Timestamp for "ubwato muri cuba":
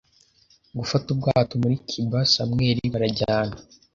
1.15-2.19